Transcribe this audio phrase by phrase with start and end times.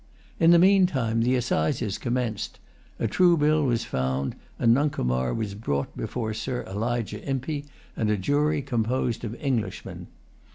[0.39, 2.59] In the meantime the assizes commenced;
[2.97, 8.17] a true bill was found; and Nuncomar was brought before Sir Elijah Impey and a
[8.17, 10.07] jury composed of Englishmen.